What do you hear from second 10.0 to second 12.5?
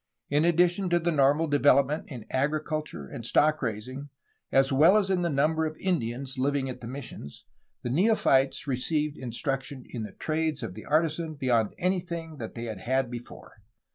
the trades of the artisan beyond anything